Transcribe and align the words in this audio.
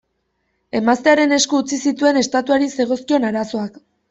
Emaztearen 0.79 1.35
esku 1.37 1.59
utzi 1.65 1.79
zituen 1.89 2.19
estatuari 2.23 2.71
zegozkion 2.79 3.29
arazoak. 3.31 3.81